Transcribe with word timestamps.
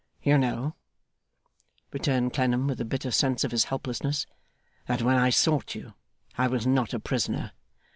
'You 0.23 0.39
know,' 0.39 0.73
returned 1.91 2.33
Clennam, 2.33 2.65
with 2.65 2.81
a 2.81 2.85
bitter 2.85 3.11
sense 3.11 3.43
of 3.43 3.51
his 3.51 3.65
helplessness, 3.65 4.25
'that 4.87 5.03
when 5.03 5.17
I 5.17 5.29
sought 5.29 5.75
you, 5.75 5.93
I 6.35 6.47
was 6.47 6.65
not 6.65 6.95
a 6.95 6.99
prisoner. 6.99 7.51